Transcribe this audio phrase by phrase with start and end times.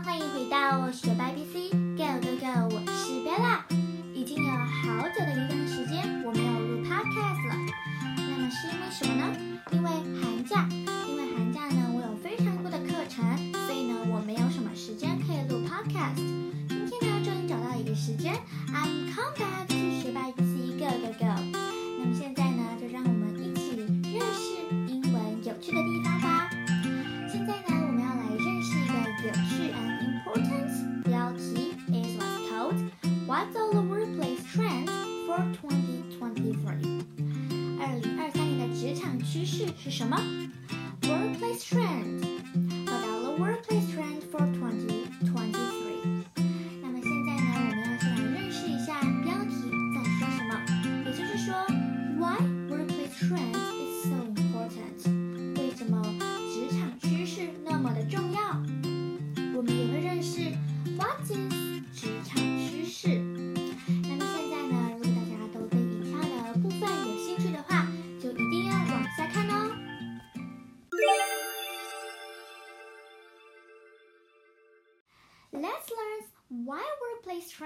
[0.00, 1.81] 欢迎回到学霸 BC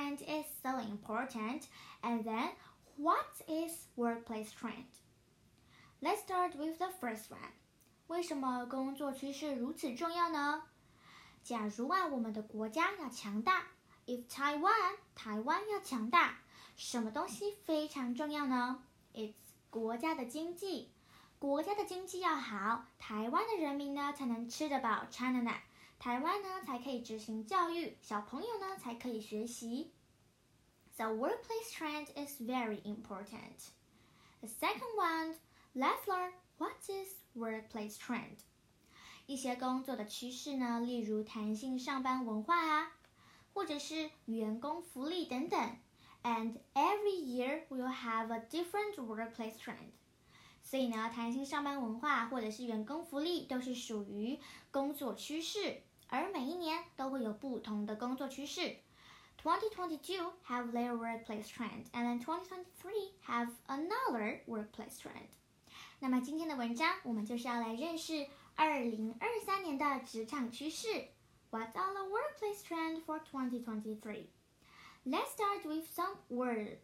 [0.00, 1.62] trend is so important
[2.02, 2.50] and then
[2.96, 4.86] what is workplace trend.
[6.00, 7.52] Let's start with the first one.
[8.08, 10.62] 为什么工作趋势如此重要呢？
[11.42, 13.66] 假如啊，我们的国家要强大，
[14.06, 16.38] if Taiwan 台湾要强大，
[16.76, 18.82] 什么东西非常重要呢？
[19.14, 19.34] It's
[19.70, 20.90] 国家的经济，
[21.38, 25.60] 国家的经济要好，台湾的人民呢才能吃得饱穿得暖，
[26.01, 29.91] 台湾呢才可以执行教育，小朋友呢才可以学习。
[30.97, 33.67] The workplace trend is very important.
[34.39, 35.35] The second one,
[35.75, 38.39] let's learn what is workplace trend.
[39.27, 42.93] 一些工作的趋势呢，例如弹性上班文化啊，
[43.53, 45.77] 或者是员工福利等等。
[46.23, 49.91] And every year we will have a different workplace trend.
[50.63, 54.39] 所以呢，弹性上班文化或者是员工福利都是属于
[54.71, 58.76] 工作趋势，而每一年都会有不同的工作趋势。
[59.42, 65.28] 2022 have their workplace trend, and then 2023 have another workplace trend.
[66.00, 70.88] 那么今天的文章，我们就是要来认识二零二三年的职场趋势。
[71.50, 74.26] What are the workplace trend for 2023?
[75.04, 76.78] Let's start with some word.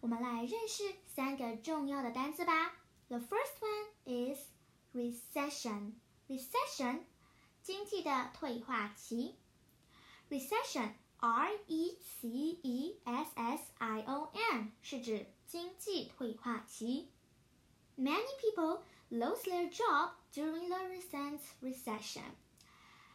[0.00, 2.74] 我们来认识三个重要的单词吧。
[3.08, 4.38] The first one is
[4.92, 5.92] recession.
[6.28, 7.00] Recession，
[7.66, 9.36] 经济的退化期。
[10.28, 11.92] Recession, R-E-C-E-S-S-I-O-N，
[14.82, 17.10] 是指经济退化期。
[17.96, 22.34] Many people lost their job during the recent recession.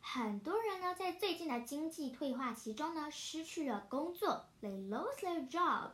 [0.00, 4.46] 很多人呢，在最近的经济退化期中呢，失去了工作。
[4.60, 5.92] They lost their job.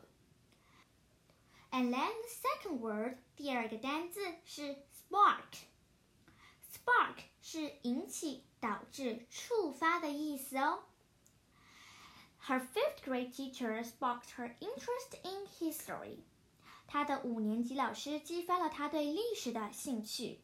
[1.70, 5.66] And then the second word，第二个单字是 spark。
[6.73, 10.83] Spark 是引起、导致、触发的意思哦。
[12.47, 16.23] Her fifth grade teacher sparked her interest in history.
[16.87, 20.39] 她的五年级老师激发了她对历史的兴趣。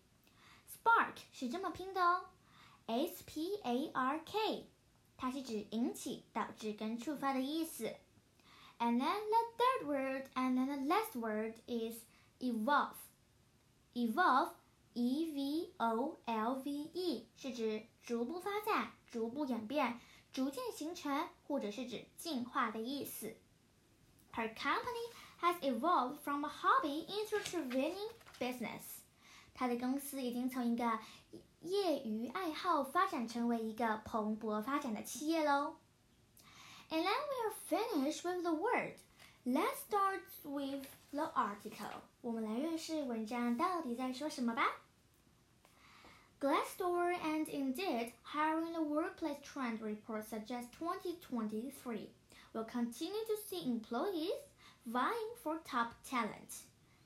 [0.72, 2.26] Spark 是这么拼的哦
[2.86, 4.70] ，S P A R K，
[5.18, 7.96] 它是指引起、导致跟触发的意思。
[8.78, 11.98] And then the third word and then the last word is
[12.40, 12.96] evolve.
[13.94, 14.54] Evolve,
[14.94, 20.00] E V O L V E，是指逐步发展、逐步演变、
[20.34, 23.36] 逐渐形成，或者是指进化的意思。
[24.34, 25.12] Her company
[25.42, 29.00] has evolved from a hobby into a thriving business.
[29.54, 31.00] 她的公司已经从一个
[31.62, 35.76] 业余爱好发展成为一个蓬勃发展的企业喽。
[36.90, 38.96] And then we are finished with the word.
[39.47, 42.03] Let's start with the article.
[42.23, 44.63] 我们来认识文章到底在说什么吧。
[46.41, 52.11] Glassdoor and Indeed hiring the workplace trend report suggests 2023
[52.55, 54.33] will continue to see employees
[54.87, 56.65] vying for top talent.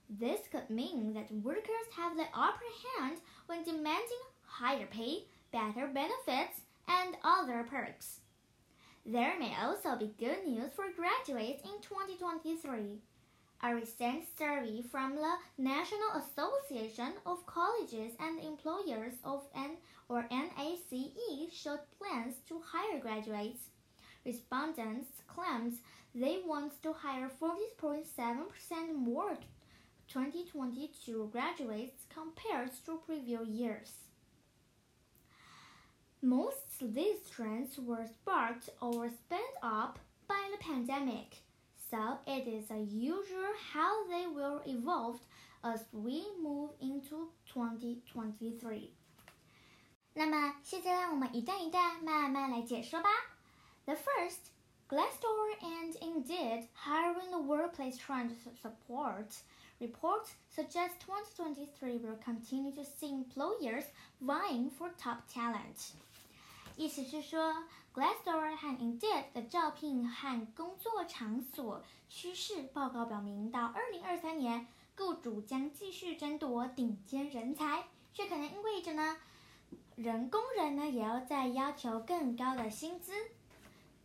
[0.09, 6.62] This could mean that workers have the upper hand when demanding higher pay, better benefits,
[6.87, 8.20] and other perks.
[9.06, 13.02] There may also be good news for graduates in 2023.
[13.62, 19.72] A recent survey from the National Association of Colleges and Employers of N
[20.08, 23.72] or NACE showed plans to hire graduates.
[24.26, 25.80] Respondents claimed
[26.16, 29.38] they want to hire 40.7% more
[30.08, 33.92] 2022 graduates compared to previous years.
[36.22, 41.37] Most of these trends were sparked or sped up by the pandemic,
[41.91, 45.20] so it is unusual how they will evolve
[45.62, 48.94] as we move into 2023.
[50.15, 53.09] 那么现在让我们一段一段慢慢来解说吧。
[53.85, 54.50] The first,
[54.88, 58.32] Glassdoor and Indeed hiring the workplace trend
[58.62, 59.43] support.
[59.81, 63.85] Reports suggest 2023 will continue to see employers
[64.20, 65.93] vying for top talent.
[66.76, 73.73] 意思是说，Glassdoor 和 Indeed 的招聘和工作场所趋势报告表明，到
[74.03, 77.85] 2023年，雇主将继续争夺顶尖人才，
[78.15, 79.17] 这可能意味着呢，
[79.97, 83.12] 人工人呢也要再要求更高的薪资、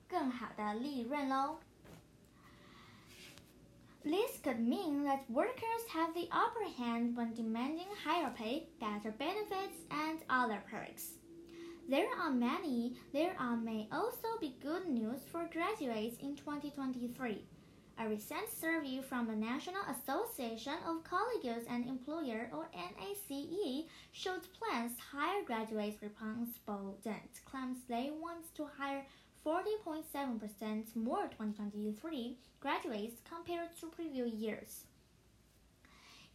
[0.07, 1.59] 更好的利润喽。
[4.03, 10.19] This could mean that workers have the upper hand when demanding higher pay, better benefits, and
[10.27, 11.13] other perks.
[11.89, 17.45] There are many, there are may also be good news for graduates in 2023.
[17.99, 24.95] A recent survey from the National Association of Colleges and Employer or NACE showed plans
[24.95, 29.05] to hire graduates respondent claims they want to hire
[29.45, 34.85] 40.7% more 2023 graduates compared to previous years.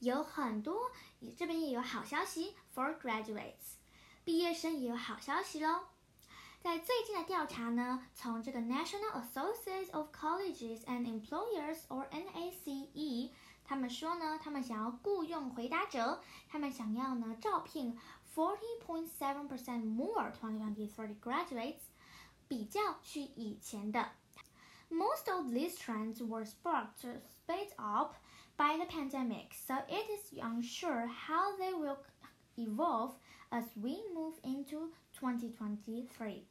[0.00, 0.92] 有很多，
[1.36, 3.78] 这边也有好消息 for graduates。
[4.24, 5.84] 毕业生也有好消息喽！
[6.60, 13.30] 在最近的调查呢，从这个 National Association of Colleges and Employers or NACE，
[13.64, 17.96] 他们说呢，他们想要雇佣回答者，他们想要呢招聘
[18.34, 21.82] forty point seven percent more twenty twenty three graduates，
[22.48, 24.10] 比较去以前的。
[24.90, 28.14] Most of these trends were sparked sped up
[28.56, 31.98] by the pandemic, so it is unsure how they will
[32.57, 33.13] evolve
[33.49, 36.43] as we move into 2023.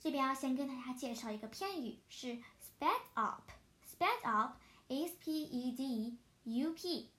[0.00, 3.50] 这边要先跟大家介绍一个片语，是 sped up。
[3.86, 4.56] sped up
[4.88, 7.10] s p e d u p。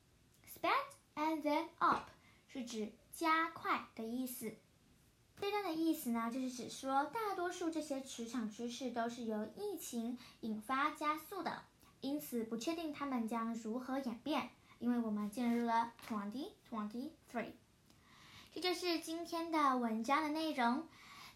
[0.54, 0.72] sped
[1.16, 2.10] and then up
[2.48, 4.54] 是指加快的意思。
[5.38, 11.64] 这段的意思呢，就是指说大多数这些职场趋势都是由疫情引发加速的，
[12.02, 17.52] 因此不确定它们将如何演变，因为我们进入了 twenty twenty three。
[18.56, 20.88] 这就是今天的文章的内容。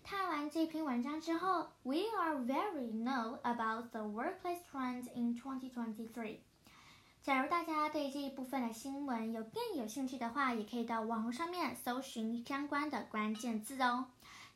[0.05, 6.37] 看完这篇文章之后，We are very know about the workplace trends in 2023。
[7.21, 14.05] 假如大家对这一部分的新闻有更有兴趣的话，也可以到网络上面搜寻相关的关键字哦。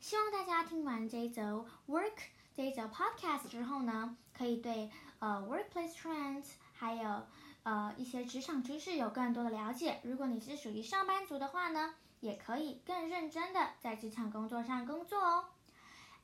[0.00, 2.16] 希望大家听完这一则 work
[2.56, 7.26] 这一则 podcast 之后呢，可以对呃 workplace trends 还有
[7.64, 10.00] 呃一些职场知识有更多的了解。
[10.04, 11.94] 如果你是属于上班族的话呢？
[12.20, 15.44] 也可以更认真的在职场工作上工作哦。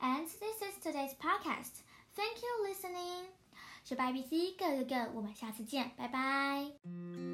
[0.00, 1.82] And this is today's podcast.
[2.14, 3.26] Thank you listening.
[3.84, 7.29] 是 BBC Go Go Go，我们下次见，拜拜。